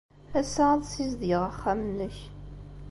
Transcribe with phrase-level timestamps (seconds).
[0.39, 2.17] Ass-a, ad ssizedgeɣ taxxamt-nnek.